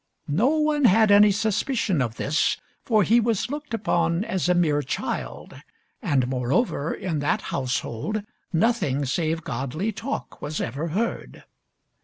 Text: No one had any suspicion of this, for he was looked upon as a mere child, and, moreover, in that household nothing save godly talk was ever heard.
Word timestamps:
No 0.27 0.57
one 0.57 0.85
had 0.85 1.11
any 1.11 1.29
suspicion 1.31 2.01
of 2.01 2.15
this, 2.15 2.57
for 2.83 3.03
he 3.03 3.19
was 3.19 3.51
looked 3.51 3.71
upon 3.71 4.25
as 4.25 4.49
a 4.49 4.55
mere 4.55 4.81
child, 4.81 5.61
and, 6.01 6.27
moreover, 6.27 6.91
in 6.91 7.19
that 7.19 7.41
household 7.53 8.23
nothing 8.51 9.05
save 9.05 9.43
godly 9.43 9.91
talk 9.91 10.41
was 10.41 10.59
ever 10.59 10.87
heard. 10.87 11.43